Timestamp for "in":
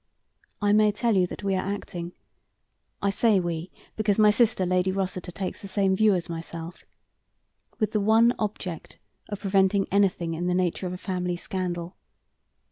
10.33-10.47